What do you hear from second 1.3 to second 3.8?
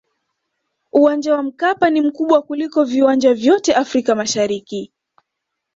wa mkapa ni mkubwa kuliko viwanja vyote